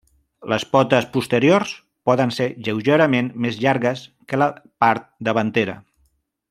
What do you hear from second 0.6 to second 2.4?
potes posteriors poden